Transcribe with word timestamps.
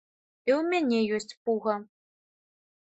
І 0.49 0.53
ў 0.53 0.61
мяне 0.71 0.99
ёсць 1.19 1.37
пуга! 1.43 1.75